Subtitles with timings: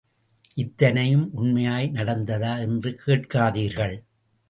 [0.53, 3.95] இத்தனையும் உண்மையாய் நடந்ததா என்று கேட்காதீர்கள்.